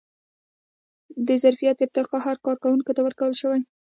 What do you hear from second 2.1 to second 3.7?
حق کارکوونکي ته ورکړل شوی.